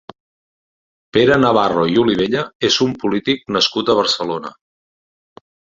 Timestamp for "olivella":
2.05-2.43